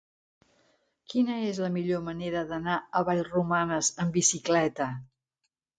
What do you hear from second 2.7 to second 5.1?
a Vallromanes amb bicicleta?